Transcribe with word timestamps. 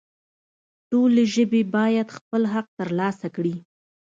ټولې 0.89 1.23
ژبې 1.33 1.61
باید 1.75 2.07
خپل 2.17 2.41
حق 2.53 2.67
ترلاسه 2.79 3.27
کړي 3.35 3.55